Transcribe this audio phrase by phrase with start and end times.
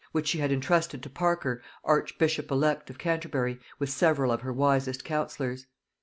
[0.13, 5.03] which she had intrusted to Parker archbishop elect of Canterbury, with several of her wisest
[5.05, 5.67] counsellors.